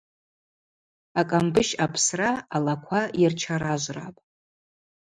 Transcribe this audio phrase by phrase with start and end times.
[1.19, 4.19] Акӏамбыщ апсра алаква йырчаражврапӏ.